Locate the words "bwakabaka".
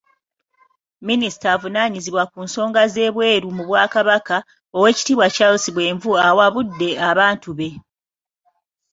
3.67-4.37